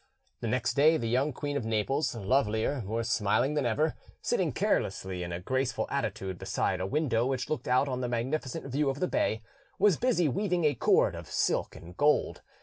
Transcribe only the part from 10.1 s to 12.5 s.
weaving a cord of silk and gold.